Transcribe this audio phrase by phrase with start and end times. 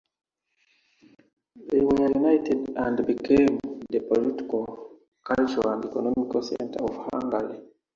[1.69, 3.59] They were united and became
[3.91, 7.61] the political, cultural and economical centre of Hungary.